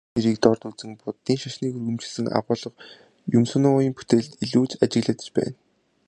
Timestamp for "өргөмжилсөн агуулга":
1.77-2.79